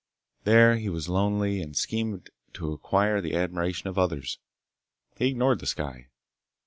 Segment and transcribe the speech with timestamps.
[0.45, 4.39] There he was lonely and schemed to acquire the admiration of others.
[5.17, 6.07] He ignored the sky.